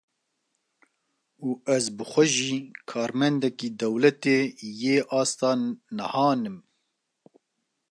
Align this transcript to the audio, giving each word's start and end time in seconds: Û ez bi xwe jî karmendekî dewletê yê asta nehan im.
Û 1.47 1.49
ez 1.75 1.85
bi 1.97 2.05
xwe 2.11 2.25
jî 2.35 2.55
karmendekî 2.91 3.69
dewletê 3.81 4.39
yê 4.81 4.97
asta 5.21 5.51
nehan 5.97 6.41
im. 6.51 6.57